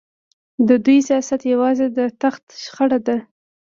[0.67, 3.17] د دوی سیاست یوازې د تخت شخړه ده.